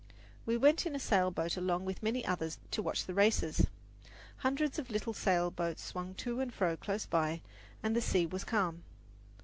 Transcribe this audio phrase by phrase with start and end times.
[0.47, 3.67] We went in a sail boat along with many others to watch the races.
[4.37, 7.41] Hundreds of little sail boats swung to and fro close by,
[7.83, 8.81] and the sea was calm.